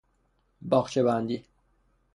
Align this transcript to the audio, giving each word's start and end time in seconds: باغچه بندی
باغچه 0.61 1.03
بندی 1.03 1.45